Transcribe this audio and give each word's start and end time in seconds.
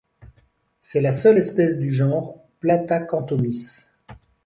C'est 0.79 0.99
la 0.99 1.11
seule 1.11 1.37
espèce 1.37 1.77
du 1.77 1.93
genre 1.93 2.43
Platacanthomys. 2.59 3.85